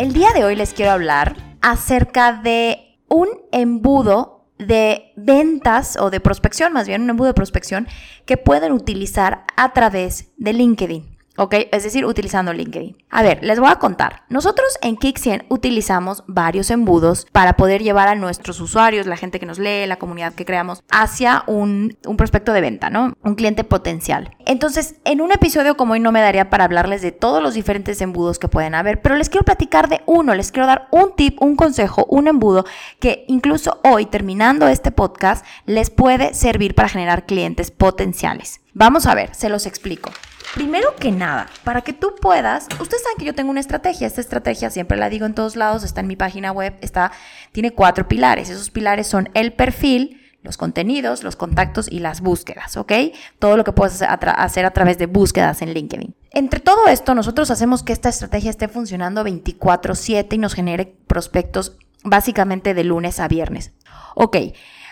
El 0.00 0.14
día 0.14 0.30
de 0.32 0.44
hoy 0.44 0.56
les 0.56 0.72
quiero 0.72 0.92
hablar 0.92 1.36
acerca 1.60 2.32
de 2.32 2.96
un 3.08 3.28
embudo 3.52 4.46
de 4.58 5.12
ventas 5.14 5.98
o 6.00 6.08
de 6.08 6.20
prospección, 6.20 6.72
más 6.72 6.88
bien 6.88 7.02
un 7.02 7.10
embudo 7.10 7.26
de 7.26 7.34
prospección 7.34 7.86
que 8.24 8.38
pueden 8.38 8.72
utilizar 8.72 9.44
a 9.58 9.74
través 9.74 10.32
de 10.38 10.54
LinkedIn. 10.54 11.18
¿Ok? 11.40 11.54
Es 11.72 11.84
decir, 11.84 12.04
utilizando 12.04 12.52
LinkedIn. 12.52 12.98
A 13.08 13.22
ver, 13.22 13.42
les 13.42 13.58
voy 13.58 13.70
a 13.70 13.76
contar. 13.76 14.24
Nosotros 14.28 14.78
en 14.82 14.96
Kick100 14.96 15.46
utilizamos 15.48 16.22
varios 16.26 16.70
embudos 16.70 17.26
para 17.32 17.54
poder 17.54 17.82
llevar 17.82 18.08
a 18.08 18.14
nuestros 18.14 18.60
usuarios, 18.60 19.06
la 19.06 19.16
gente 19.16 19.40
que 19.40 19.46
nos 19.46 19.58
lee, 19.58 19.86
la 19.86 19.96
comunidad 19.96 20.34
que 20.34 20.44
creamos, 20.44 20.82
hacia 20.90 21.44
un, 21.46 21.96
un 22.06 22.16
prospecto 22.18 22.52
de 22.52 22.60
venta, 22.60 22.90
¿no? 22.90 23.14
Un 23.24 23.36
cliente 23.36 23.64
potencial. 23.64 24.36
Entonces, 24.44 24.96
en 25.06 25.22
un 25.22 25.32
episodio 25.32 25.78
como 25.78 25.94
hoy 25.94 26.00
no 26.00 26.12
me 26.12 26.20
daría 26.20 26.50
para 26.50 26.64
hablarles 26.64 27.00
de 27.00 27.10
todos 27.10 27.42
los 27.42 27.54
diferentes 27.54 28.02
embudos 28.02 28.38
que 28.38 28.48
pueden 28.48 28.74
haber, 28.74 29.00
pero 29.00 29.16
les 29.16 29.30
quiero 29.30 29.46
platicar 29.46 29.88
de 29.88 30.02
uno, 30.04 30.34
les 30.34 30.52
quiero 30.52 30.66
dar 30.66 30.88
un 30.90 31.16
tip, 31.16 31.40
un 31.40 31.56
consejo, 31.56 32.04
un 32.10 32.28
embudo 32.28 32.66
que 32.98 33.24
incluso 33.28 33.80
hoy, 33.82 34.04
terminando 34.04 34.68
este 34.68 34.92
podcast, 34.92 35.46
les 35.64 35.88
puede 35.88 36.34
servir 36.34 36.74
para 36.74 36.90
generar 36.90 37.24
clientes 37.24 37.70
potenciales. 37.70 38.60
Vamos 38.74 39.06
a 39.06 39.14
ver, 39.14 39.34
se 39.34 39.48
los 39.48 39.64
explico. 39.64 40.10
Primero 40.54 40.96
que 40.96 41.12
nada, 41.12 41.46
para 41.62 41.82
que 41.82 41.92
tú 41.92 42.14
puedas, 42.20 42.66
ustedes 42.80 43.02
saben 43.02 43.18
que 43.18 43.24
yo 43.24 43.34
tengo 43.34 43.50
una 43.50 43.60
estrategia, 43.60 44.06
esta 44.06 44.20
estrategia 44.20 44.68
siempre 44.70 44.98
la 44.98 45.08
digo 45.08 45.24
en 45.24 45.34
todos 45.34 45.54
lados, 45.54 45.84
está 45.84 46.00
en 46.00 46.08
mi 46.08 46.16
página 46.16 46.50
web, 46.50 46.74
está, 46.80 47.12
tiene 47.52 47.70
cuatro 47.70 48.08
pilares, 48.08 48.50
esos 48.50 48.70
pilares 48.70 49.06
son 49.06 49.30
el 49.34 49.52
perfil, 49.52 50.20
los 50.42 50.56
contenidos, 50.56 51.22
los 51.22 51.36
contactos 51.36 51.86
y 51.90 52.00
las 52.00 52.20
búsquedas, 52.20 52.76
¿ok? 52.76 52.92
Todo 53.38 53.56
lo 53.56 53.64
que 53.64 53.72
puedes 53.72 54.02
hacer 54.02 54.64
a 54.64 54.70
través 54.72 54.98
de 54.98 55.06
búsquedas 55.06 55.62
en 55.62 55.72
LinkedIn. 55.72 56.14
Entre 56.32 56.60
todo 56.60 56.88
esto, 56.88 57.14
nosotros 57.14 57.50
hacemos 57.50 57.82
que 57.82 57.92
esta 57.92 58.08
estrategia 58.08 58.50
esté 58.50 58.66
funcionando 58.66 59.22
24/7 59.22 60.34
y 60.34 60.38
nos 60.38 60.54
genere 60.54 60.96
prospectos 61.06 61.76
básicamente 62.02 62.74
de 62.74 62.84
lunes 62.84 63.20
a 63.20 63.28
viernes. 63.28 63.72
Ok, 64.14 64.36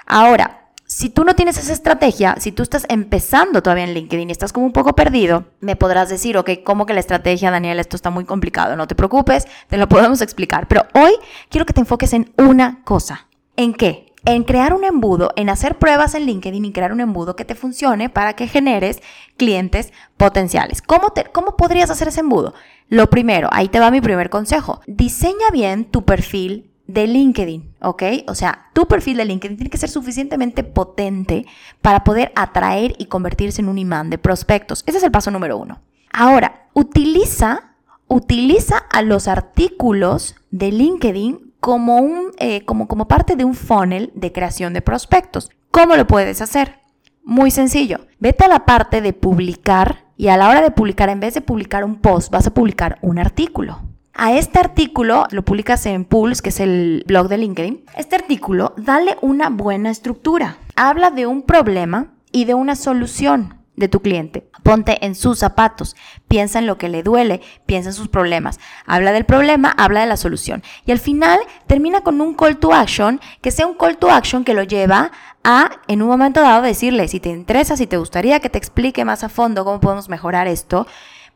ahora, 0.06 0.67
si 0.98 1.10
tú 1.10 1.22
no 1.22 1.36
tienes 1.36 1.56
esa 1.58 1.72
estrategia, 1.72 2.34
si 2.40 2.50
tú 2.50 2.64
estás 2.64 2.84
empezando 2.88 3.62
todavía 3.62 3.84
en 3.84 3.94
LinkedIn 3.94 4.30
y 4.30 4.32
estás 4.32 4.52
como 4.52 4.66
un 4.66 4.72
poco 4.72 4.96
perdido, 4.96 5.44
me 5.60 5.76
podrás 5.76 6.08
decir, 6.08 6.36
ok, 6.36 6.50
¿cómo 6.64 6.86
que 6.86 6.92
la 6.92 6.98
estrategia, 6.98 7.52
Daniel? 7.52 7.78
Esto 7.78 7.94
está 7.94 8.10
muy 8.10 8.24
complicado. 8.24 8.74
No 8.74 8.88
te 8.88 8.96
preocupes, 8.96 9.46
te 9.68 9.76
lo 9.76 9.88
podemos 9.88 10.20
explicar. 10.22 10.66
Pero 10.66 10.86
hoy 10.94 11.12
quiero 11.50 11.66
que 11.66 11.72
te 11.72 11.78
enfoques 11.78 12.14
en 12.14 12.32
una 12.36 12.82
cosa. 12.82 13.28
¿En 13.54 13.74
qué? 13.74 14.12
En 14.24 14.42
crear 14.42 14.74
un 14.74 14.82
embudo, 14.82 15.32
en 15.36 15.50
hacer 15.50 15.78
pruebas 15.78 16.16
en 16.16 16.26
LinkedIn 16.26 16.64
y 16.64 16.72
crear 16.72 16.92
un 16.92 17.00
embudo 17.00 17.36
que 17.36 17.44
te 17.44 17.54
funcione 17.54 18.08
para 18.08 18.32
que 18.32 18.48
generes 18.48 19.00
clientes 19.36 19.92
potenciales. 20.16 20.82
¿Cómo, 20.82 21.10
te, 21.10 21.26
¿Cómo 21.26 21.56
podrías 21.56 21.90
hacer 21.90 22.08
ese 22.08 22.20
embudo? 22.22 22.54
Lo 22.88 23.08
primero, 23.08 23.48
ahí 23.52 23.68
te 23.68 23.78
va 23.78 23.92
mi 23.92 24.00
primer 24.00 24.30
consejo. 24.30 24.80
Diseña 24.88 25.48
bien 25.52 25.84
tu 25.84 26.04
perfil 26.04 26.67
de 26.88 27.06
LinkedIn, 27.06 27.74
¿ok? 27.82 28.02
O 28.26 28.34
sea, 28.34 28.70
tu 28.72 28.88
perfil 28.88 29.18
de 29.18 29.26
LinkedIn 29.26 29.58
tiene 29.58 29.70
que 29.70 29.76
ser 29.76 29.90
suficientemente 29.90 30.64
potente 30.64 31.46
para 31.82 32.02
poder 32.02 32.32
atraer 32.34 32.94
y 32.98 33.06
convertirse 33.06 33.60
en 33.60 33.68
un 33.68 33.78
imán 33.78 34.10
de 34.10 34.18
prospectos. 34.18 34.82
Ese 34.86 34.98
es 34.98 35.04
el 35.04 35.12
paso 35.12 35.30
número 35.30 35.58
uno. 35.58 35.80
Ahora, 36.10 36.66
utiliza, 36.72 37.74
utiliza 38.08 38.78
a 38.90 39.02
los 39.02 39.28
artículos 39.28 40.34
de 40.50 40.72
LinkedIn 40.72 41.52
como, 41.60 41.98
un, 41.98 42.32
eh, 42.38 42.64
como, 42.64 42.88
como 42.88 43.06
parte 43.06 43.36
de 43.36 43.44
un 43.44 43.54
funnel 43.54 44.10
de 44.14 44.32
creación 44.32 44.72
de 44.72 44.80
prospectos. 44.80 45.50
¿Cómo 45.70 45.94
lo 45.94 46.06
puedes 46.06 46.40
hacer? 46.40 46.80
Muy 47.22 47.50
sencillo. 47.50 48.06
Vete 48.18 48.44
a 48.44 48.48
la 48.48 48.64
parte 48.64 49.02
de 49.02 49.12
publicar 49.12 50.06
y 50.16 50.28
a 50.28 50.38
la 50.38 50.48
hora 50.48 50.62
de 50.62 50.70
publicar, 50.70 51.10
en 51.10 51.20
vez 51.20 51.34
de 51.34 51.42
publicar 51.42 51.84
un 51.84 51.96
post, 51.96 52.32
vas 52.32 52.46
a 52.46 52.54
publicar 52.54 52.98
un 53.02 53.18
artículo. 53.18 53.82
A 54.20 54.32
este 54.32 54.58
artículo, 54.58 55.28
lo 55.30 55.44
publicas 55.44 55.86
en 55.86 56.04
Pulse, 56.04 56.42
que 56.42 56.48
es 56.48 56.58
el 56.58 57.04
blog 57.06 57.28
de 57.28 57.38
LinkedIn, 57.38 57.84
este 57.96 58.16
artículo, 58.16 58.74
dale 58.76 59.16
una 59.20 59.48
buena 59.48 59.90
estructura. 59.90 60.58
Habla 60.74 61.12
de 61.12 61.26
un 61.26 61.42
problema 61.42 62.08
y 62.32 62.44
de 62.44 62.54
una 62.54 62.74
solución 62.74 63.62
de 63.76 63.86
tu 63.86 64.02
cliente. 64.02 64.50
Ponte 64.64 65.06
en 65.06 65.14
sus 65.14 65.38
zapatos, 65.38 65.94
piensa 66.26 66.58
en 66.58 66.66
lo 66.66 66.78
que 66.78 66.88
le 66.88 67.04
duele, 67.04 67.42
piensa 67.64 67.90
en 67.90 67.94
sus 67.94 68.08
problemas. 68.08 68.58
Habla 68.86 69.12
del 69.12 69.24
problema, 69.24 69.70
habla 69.78 70.00
de 70.00 70.08
la 70.08 70.16
solución. 70.16 70.64
Y 70.84 70.90
al 70.90 70.98
final 70.98 71.38
termina 71.68 72.00
con 72.00 72.20
un 72.20 72.34
call 72.34 72.56
to 72.56 72.74
action, 72.74 73.20
que 73.40 73.52
sea 73.52 73.68
un 73.68 73.74
call 73.74 73.98
to 73.98 74.10
action 74.10 74.42
que 74.42 74.52
lo 74.52 74.64
lleva 74.64 75.12
a, 75.44 75.70
en 75.86 76.02
un 76.02 76.08
momento 76.08 76.40
dado, 76.40 76.62
decirle, 76.62 77.06
si 77.06 77.20
te 77.20 77.28
interesa, 77.28 77.76
si 77.76 77.86
te 77.86 77.98
gustaría 77.98 78.40
que 78.40 78.50
te 78.50 78.58
explique 78.58 79.04
más 79.04 79.22
a 79.22 79.28
fondo 79.28 79.64
cómo 79.64 79.78
podemos 79.78 80.08
mejorar 80.08 80.48
esto, 80.48 80.88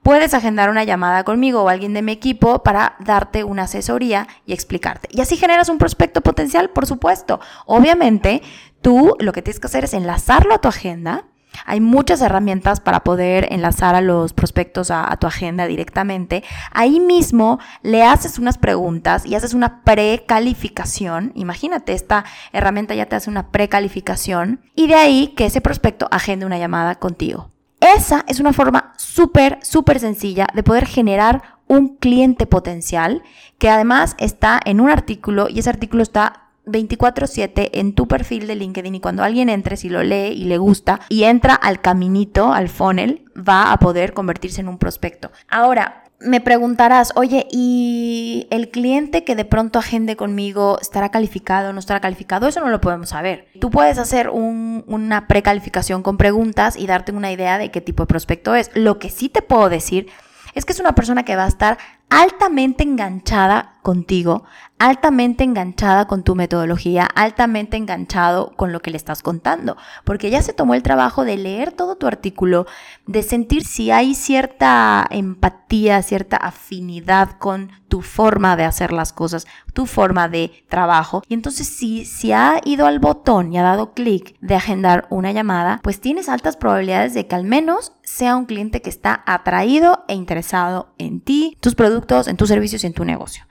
puedes 0.02 0.34
agendar 0.34 0.70
una 0.70 0.84
llamada 0.84 1.24
conmigo 1.24 1.62
o 1.62 1.68
alguien 1.68 1.94
de 1.94 2.02
mi 2.02 2.12
equipo 2.12 2.62
para 2.62 2.96
darte 3.00 3.44
una 3.44 3.64
asesoría 3.64 4.28
y 4.46 4.52
explicarte. 4.52 5.08
Y 5.10 5.20
así 5.20 5.36
generas 5.36 5.68
un 5.68 5.78
prospecto 5.78 6.20
potencial, 6.20 6.70
por 6.70 6.86
supuesto. 6.86 7.40
Obviamente, 7.66 8.42
tú 8.80 9.16
lo 9.18 9.32
que 9.32 9.42
tienes 9.42 9.60
que 9.60 9.66
hacer 9.66 9.84
es 9.84 9.94
enlazarlo 9.94 10.54
a 10.54 10.60
tu 10.60 10.68
agenda. 10.68 11.24
Hay 11.66 11.80
muchas 11.80 12.22
herramientas 12.22 12.80
para 12.80 13.04
poder 13.04 13.52
enlazar 13.52 13.94
a 13.94 14.00
los 14.00 14.32
prospectos 14.32 14.90
a, 14.90 15.14
tu 15.18 15.26
agenda 15.26 15.66
directamente. 15.66 16.42
Ahí 16.72 16.98
mismo 16.98 17.58
le 17.82 18.04
haces 18.04 18.38
unas 18.38 18.56
preguntas 18.56 19.26
y 19.26 19.34
haces 19.34 19.52
una 19.52 19.82
precalificación. 19.82 21.32
Imagínate, 21.34 21.92
esta 21.92 22.24
herramienta 22.52 22.94
ya 22.94 23.06
te 23.06 23.16
hace 23.16 23.28
una 23.28 23.50
precalificación 23.50 24.62
y 24.74 24.86
de 24.86 24.94
ahí 24.94 25.34
que 25.36 25.44
ese 25.44 25.60
prospecto 25.60 26.08
agende 26.10 26.46
una 26.46 26.58
llamada 26.58 26.94
contigo. 26.94 27.51
Esa 27.82 28.24
es 28.28 28.38
una 28.38 28.52
forma 28.52 28.92
súper, 28.96 29.58
súper 29.62 29.98
sencilla 29.98 30.46
de 30.54 30.62
poder 30.62 30.86
generar 30.86 31.42
un 31.66 31.96
cliente 31.96 32.46
potencial 32.46 33.22
que 33.58 33.68
además 33.68 34.14
está 34.18 34.60
en 34.64 34.80
un 34.80 34.88
artículo 34.88 35.48
y 35.48 35.58
ese 35.58 35.70
artículo 35.70 36.04
está 36.04 36.44
24/7 36.64 37.70
en 37.74 37.94
tu 37.94 38.06
perfil 38.06 38.46
de 38.46 38.54
LinkedIn 38.54 38.94
y 38.94 39.00
cuando 39.00 39.24
alguien 39.24 39.48
entre, 39.48 39.76
si 39.76 39.88
lo 39.88 40.04
lee 40.04 40.28
y 40.28 40.44
le 40.44 40.58
gusta 40.58 41.00
y 41.08 41.24
entra 41.24 41.54
al 41.54 41.80
caminito, 41.80 42.52
al 42.52 42.68
funnel, 42.68 43.24
va 43.36 43.72
a 43.72 43.78
poder 43.80 44.12
convertirse 44.12 44.60
en 44.60 44.68
un 44.68 44.78
prospecto. 44.78 45.32
Ahora, 45.48 46.01
me 46.24 46.40
preguntarás, 46.40 47.12
oye, 47.16 47.46
¿y 47.50 48.46
el 48.50 48.70
cliente 48.70 49.24
que 49.24 49.36
de 49.36 49.44
pronto 49.44 49.78
agende 49.78 50.16
conmigo 50.16 50.78
estará 50.80 51.10
calificado 51.10 51.70
o 51.70 51.72
no 51.72 51.80
estará 51.80 52.00
calificado? 52.00 52.48
Eso 52.48 52.60
no 52.60 52.68
lo 52.68 52.80
podemos 52.80 53.10
saber. 53.10 53.48
Tú 53.60 53.70
puedes 53.70 53.98
hacer 53.98 54.28
una 54.30 55.28
precalificación 55.28 56.02
con 56.02 56.16
preguntas 56.16 56.76
y 56.76 56.86
darte 56.86 57.12
una 57.12 57.32
idea 57.32 57.58
de 57.58 57.70
qué 57.70 57.80
tipo 57.80 58.04
de 58.04 58.08
prospecto 58.08 58.54
es. 58.54 58.70
Lo 58.74 58.98
que 58.98 59.10
sí 59.10 59.28
te 59.28 59.42
puedo 59.42 59.68
decir 59.68 60.08
es 60.54 60.64
que 60.64 60.72
es 60.72 60.80
una 60.80 60.94
persona 60.94 61.24
que 61.24 61.36
va 61.36 61.44
a 61.44 61.48
estar 61.48 61.78
altamente 62.12 62.84
enganchada 62.84 63.72
contigo, 63.82 64.44
altamente 64.78 65.44
enganchada 65.44 66.06
con 66.06 66.22
tu 66.22 66.34
metodología, 66.34 67.04
altamente 67.04 67.76
enganchado 67.76 68.52
con 68.56 68.72
lo 68.72 68.80
que 68.80 68.90
le 68.90 68.96
estás 68.96 69.22
contando, 69.22 69.76
porque 70.04 70.30
ya 70.30 70.42
se 70.42 70.52
tomó 70.52 70.74
el 70.74 70.82
trabajo 70.82 71.24
de 71.24 71.36
leer 71.36 71.72
todo 71.72 71.96
tu 71.96 72.06
artículo, 72.06 72.66
de 73.06 73.22
sentir 73.22 73.64
si 73.64 73.90
hay 73.90 74.14
cierta 74.14 75.06
empatía, 75.10 76.02
cierta 76.02 76.36
afinidad 76.36 77.38
con 77.38 77.70
tu 77.88 78.02
forma 78.02 78.56
de 78.56 78.64
hacer 78.64 78.92
las 78.92 79.12
cosas, 79.12 79.46
tu 79.74 79.86
forma 79.86 80.28
de 80.28 80.64
trabajo. 80.68 81.22
Y 81.28 81.34
entonces 81.34 81.66
si, 81.66 82.04
si 82.04 82.32
ha 82.32 82.60
ido 82.64 82.86
al 82.86 82.98
botón 83.00 83.52
y 83.52 83.58
ha 83.58 83.62
dado 83.62 83.92
clic 83.92 84.36
de 84.40 84.54
agendar 84.54 85.06
una 85.10 85.32
llamada, 85.32 85.80
pues 85.82 86.00
tienes 86.00 86.28
altas 86.28 86.56
probabilidades 86.56 87.14
de 87.14 87.26
que 87.26 87.34
al 87.34 87.44
menos 87.44 87.92
sea 88.02 88.36
un 88.36 88.46
cliente 88.46 88.82
que 88.82 88.90
está 88.90 89.22
atraído 89.26 90.04
e 90.08 90.14
interesado 90.14 90.88
en 90.98 91.20
ti, 91.20 91.56
tus 91.60 91.74
productos, 91.74 92.01
en 92.10 92.36
tus 92.36 92.48
servicios 92.48 92.84
y 92.84 92.86
en 92.86 92.92
tu 92.92 93.04
negocio. 93.04 93.44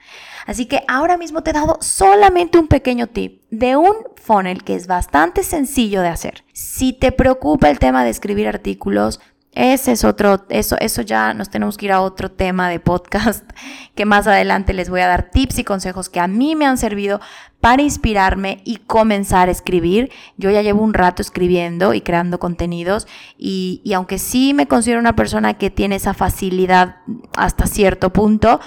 Así 0.45 0.65
que 0.65 0.83
ahora 0.87 1.17
mismo 1.17 1.43
te 1.43 1.51
he 1.51 1.53
dado 1.53 1.77
solamente 1.81 2.57
un 2.57 2.67
pequeño 2.67 3.07
tip 3.07 3.41
de 3.49 3.75
un 3.75 3.93
funnel 4.15 4.63
que 4.63 4.75
es 4.75 4.87
bastante 4.87 5.43
sencillo 5.43 6.01
de 6.01 6.09
hacer. 6.09 6.43
Si 6.53 6.93
te 6.93 7.11
preocupa 7.11 7.69
el 7.69 7.79
tema 7.79 8.03
de 8.03 8.09
escribir 8.09 8.47
artículos, 8.47 9.19
ese 9.53 9.91
es 9.91 10.05
otro, 10.05 10.45
eso, 10.47 10.77
eso 10.79 11.01
ya 11.01 11.33
nos 11.33 11.49
tenemos 11.49 11.77
que 11.77 11.87
ir 11.87 11.91
a 11.91 12.01
otro 12.01 12.31
tema 12.31 12.69
de 12.69 12.79
podcast 12.79 13.43
que 13.95 14.05
más 14.05 14.25
adelante 14.25 14.73
les 14.73 14.89
voy 14.89 15.01
a 15.01 15.07
dar 15.07 15.29
tips 15.29 15.59
y 15.59 15.63
consejos 15.65 16.07
que 16.09 16.21
a 16.21 16.27
mí 16.27 16.55
me 16.55 16.65
han 16.65 16.77
servido 16.77 17.19
para 17.59 17.81
inspirarme 17.81 18.61
y 18.63 18.77
comenzar 18.77 19.49
a 19.49 19.51
escribir. 19.51 20.09
Yo 20.37 20.49
ya 20.49 20.61
llevo 20.61 20.81
un 20.81 20.93
rato 20.93 21.21
escribiendo 21.21 21.93
y 21.93 22.01
creando 22.01 22.39
contenidos 22.39 23.07
y, 23.37 23.81
y 23.83 23.93
aunque 23.93 24.19
sí 24.19 24.53
me 24.53 24.67
considero 24.67 25.01
una 25.01 25.15
persona 25.15 25.55
que 25.55 25.69
tiene 25.69 25.95
esa 25.95 26.13
facilidad 26.13 26.97
hasta 27.35 27.67
cierto 27.67 28.11
punto, 28.11 28.61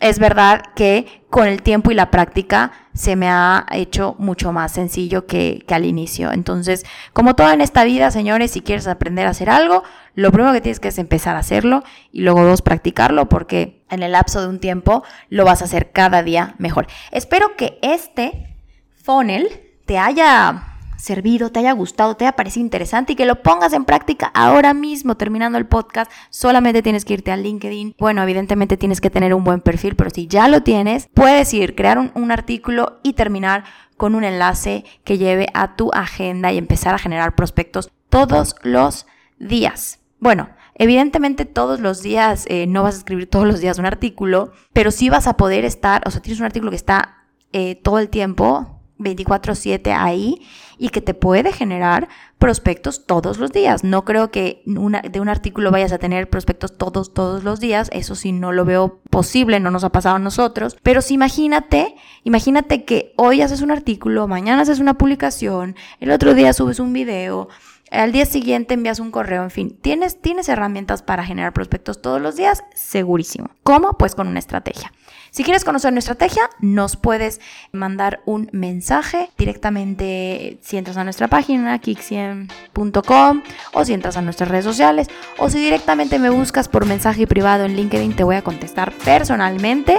es 0.00 0.18
verdad 0.18 0.62
que 0.74 1.22
con 1.28 1.46
el 1.46 1.62
tiempo 1.62 1.90
y 1.90 1.94
la 1.94 2.10
práctica 2.10 2.72
se 2.94 3.16
me 3.16 3.28
ha 3.28 3.66
hecho 3.70 4.16
mucho 4.18 4.52
más 4.52 4.72
sencillo 4.72 5.26
que, 5.26 5.64
al 5.68 5.84
inicio. 5.84 6.32
Entonces, 6.32 6.84
como 7.12 7.36
todo 7.36 7.52
en 7.52 7.60
esta 7.60 7.84
vida, 7.84 8.10
señores, 8.10 8.50
si 8.50 8.62
quieres 8.62 8.88
aprender 8.88 9.26
a 9.26 9.30
hacer 9.30 9.50
algo, 9.50 9.84
lo 10.14 10.32
primero 10.32 10.52
que 10.52 10.62
tienes 10.62 10.80
que 10.80 10.88
es 10.88 10.98
empezar 10.98 11.36
a 11.36 11.40
hacerlo 11.40 11.84
y 12.10 12.22
luego 12.22 12.42
dos, 12.44 12.62
practicarlo 12.62 13.28
porque 13.28 13.84
en 13.90 14.02
el 14.02 14.12
lapso 14.12 14.40
de 14.40 14.48
un 14.48 14.58
tiempo 14.58 15.04
lo 15.28 15.44
vas 15.44 15.62
a 15.62 15.66
hacer 15.66 15.92
cada 15.92 16.22
día 16.22 16.54
mejor. 16.58 16.86
Espero 17.12 17.56
que 17.56 17.78
este 17.82 18.56
funnel 18.96 19.48
te 19.84 19.98
haya 19.98 20.69
servido, 21.00 21.50
te 21.50 21.60
haya 21.60 21.72
gustado, 21.72 22.16
te 22.16 22.24
haya 22.24 22.36
parecido 22.36 22.64
interesante 22.64 23.12
y 23.12 23.16
que 23.16 23.24
lo 23.24 23.42
pongas 23.42 23.72
en 23.72 23.84
práctica 23.84 24.30
ahora 24.34 24.74
mismo 24.74 25.16
terminando 25.16 25.58
el 25.58 25.66
podcast. 25.66 26.10
Solamente 26.30 26.82
tienes 26.82 27.04
que 27.04 27.14
irte 27.14 27.32
a 27.32 27.36
LinkedIn. 27.36 27.96
Bueno, 27.98 28.22
evidentemente 28.22 28.76
tienes 28.76 29.00
que 29.00 29.10
tener 29.10 29.34
un 29.34 29.44
buen 29.44 29.60
perfil, 29.60 29.96
pero 29.96 30.10
si 30.10 30.26
ya 30.26 30.48
lo 30.48 30.62
tienes, 30.62 31.08
puedes 31.14 31.52
ir, 31.54 31.74
crear 31.74 31.98
un, 31.98 32.30
artículo 32.30 33.00
y 33.02 33.14
terminar 33.14 33.64
con 33.96 34.14
un 34.14 34.22
enlace 34.22 34.84
que 35.02 35.18
lleve 35.18 35.48
a 35.52 35.74
tu 35.74 35.90
agenda 35.92 36.52
y 36.52 36.58
empezar 36.58 36.94
a 36.94 36.98
generar 36.98 37.34
prospectos 37.34 37.90
todos 38.08 38.54
los 38.62 39.06
días. 39.38 39.98
Bueno, 40.18 40.50
Evidentemente 40.76 41.44
todos 41.44 41.78
los 41.80 42.00
días 42.00 42.46
eh, 42.48 42.66
no 42.66 42.82
vas 42.82 42.94
a 42.94 42.98
escribir 42.98 43.28
todos 43.28 43.46
los 43.46 43.60
días 43.60 43.78
un 43.78 43.84
artículo, 43.84 44.52
pero 44.72 44.90
sí 44.90 45.10
vas 45.10 45.26
a 45.26 45.36
poder 45.36 45.66
estar, 45.66 46.02
o 46.06 46.10
sea, 46.10 46.22
tienes 46.22 46.40
un 46.40 46.46
artículo 46.46 46.70
que 46.70 46.76
está 46.76 47.26
eh, 47.52 47.74
todo 47.74 47.98
el 47.98 48.08
tiempo 48.08 48.79
24/7 49.00 49.92
ahí 49.92 50.40
y 50.78 50.90
que 50.90 51.00
te 51.00 51.12
puede 51.12 51.52
generar 51.52 52.08
prospectos 52.38 53.04
todos 53.06 53.38
los 53.38 53.52
días. 53.52 53.84
No 53.84 54.04
creo 54.04 54.30
que 54.30 54.62
de 54.64 55.20
un 55.20 55.28
artículo 55.28 55.70
vayas 55.70 55.92
a 55.92 55.98
tener 55.98 56.30
prospectos 56.30 56.78
todos, 56.78 57.12
todos 57.12 57.44
los 57.44 57.60
días. 57.60 57.90
Eso 57.92 58.14
sí, 58.14 58.32
no 58.32 58.52
lo 58.52 58.64
veo 58.64 59.00
posible, 59.10 59.60
no 59.60 59.70
nos 59.70 59.84
ha 59.84 59.90
pasado 59.90 60.16
a 60.16 60.20
nosotros. 60.20 60.78
Pero 60.82 61.02
sí, 61.02 61.14
imagínate, 61.14 61.94
imagínate 62.24 62.84
que 62.84 63.12
hoy 63.16 63.42
haces 63.42 63.60
un 63.60 63.70
artículo, 63.70 64.26
mañana 64.26 64.62
haces 64.62 64.78
una 64.78 64.94
publicación, 64.94 65.76
el 66.00 66.10
otro 66.12 66.34
día 66.34 66.52
subes 66.54 66.80
un 66.80 66.92
video, 66.92 67.48
al 67.90 68.12
día 68.12 68.26
siguiente 68.26 68.74
envías 68.74 69.00
un 69.00 69.10
correo, 69.10 69.42
en 69.42 69.50
fin, 69.50 69.78
¿tienes, 69.80 70.20
tienes 70.20 70.48
herramientas 70.48 71.02
para 71.02 71.24
generar 71.24 71.52
prospectos 71.52 72.00
todos 72.00 72.20
los 72.20 72.36
días, 72.36 72.62
segurísimo. 72.74 73.50
¿Cómo? 73.62 73.98
Pues 73.98 74.14
con 74.14 74.28
una 74.28 74.38
estrategia. 74.38 74.92
Si 75.30 75.44
quieres 75.44 75.64
conocer 75.64 75.92
nuestra 75.92 76.12
estrategia, 76.12 76.50
nos 76.60 76.96
puedes 76.96 77.40
mandar 77.72 78.20
un 78.26 78.48
mensaje 78.52 79.30
directamente 79.38 80.58
si 80.60 80.76
entras 80.76 80.96
a 80.96 81.04
nuestra 81.04 81.28
página 81.28 81.78
kixien.com 81.78 83.42
o 83.72 83.84
si 83.84 83.92
entras 83.92 84.16
a 84.16 84.22
nuestras 84.22 84.48
redes 84.48 84.64
sociales 84.64 85.08
o 85.38 85.48
si 85.48 85.58
directamente 85.58 86.18
me 86.18 86.30
buscas 86.30 86.68
por 86.68 86.84
mensaje 86.84 87.26
privado 87.28 87.64
en 87.64 87.76
LinkedIn 87.76 88.16
te 88.16 88.24
voy 88.24 88.36
a 88.36 88.42
contestar 88.42 88.92
personalmente 89.04 89.98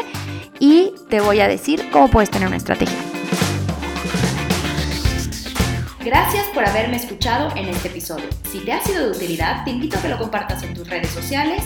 y 0.60 0.94
te 1.10 1.22
voy 1.22 1.40
a 1.40 1.48
decir 1.48 1.90
cómo 1.92 2.10
puedes 2.10 2.30
tener 2.30 2.48
una 2.48 2.58
estrategia. 2.58 3.11
Gracias 6.04 6.48
por 6.48 6.68
haberme 6.68 6.98
escuchado 6.98 7.56
en 7.56 7.70
este 7.70 7.90
episodio. 7.90 8.26
Si 8.52 8.60
te 8.60 8.74
ha 8.74 8.84
sido 8.84 9.06
de 9.06 9.12
utilidad, 9.12 9.64
te 9.64 9.70
invito 9.70 10.00
a 10.00 10.02
que 10.02 10.10
lo 10.10 10.18
compartas 10.18 10.64
en 10.64 10.74
tus 10.74 10.90
redes 10.90 11.12
sociales 11.12 11.62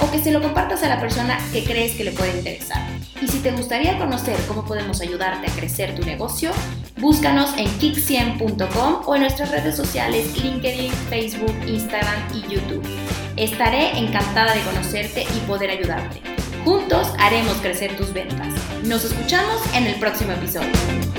o 0.00 0.08
que 0.12 0.20
se 0.20 0.30
lo 0.30 0.40
compartas 0.40 0.84
a 0.84 0.88
la 0.88 1.00
persona 1.00 1.36
que 1.52 1.64
crees 1.64 1.96
que 1.96 2.04
le 2.04 2.12
puede 2.12 2.38
interesar. 2.38 2.86
Y 3.20 3.26
si 3.26 3.40
te 3.40 3.50
gustaría 3.50 3.98
conocer 3.98 4.36
cómo 4.46 4.64
podemos 4.64 5.00
ayudarte 5.00 5.50
a 5.50 5.54
crecer 5.54 5.96
tu 5.96 6.06
negocio, 6.06 6.52
búscanos 6.98 7.50
en 7.56 7.66
kick100.com 7.80 9.02
o 9.06 9.14
en 9.16 9.22
nuestras 9.22 9.50
redes 9.50 9.76
sociales 9.76 10.40
LinkedIn, 10.40 10.92
Facebook, 11.10 11.54
Instagram 11.66 12.20
y 12.32 12.42
YouTube. 12.42 12.86
Estaré 13.36 13.98
encantada 13.98 14.54
de 14.54 14.60
conocerte 14.60 15.22
y 15.24 15.40
poder 15.48 15.70
ayudarte. 15.70 16.20
Juntos 16.64 17.08
haremos 17.18 17.54
crecer 17.56 17.96
tus 17.96 18.12
ventas. 18.12 18.54
Nos 18.84 19.04
escuchamos 19.04 19.60
en 19.74 19.86
el 19.88 19.96
próximo 19.96 20.30
episodio. 20.30 21.09